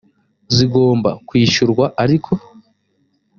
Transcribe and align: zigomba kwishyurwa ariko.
zigomba 0.55 1.09
kwishyurwa 1.27 1.85
ariko. 2.03 2.31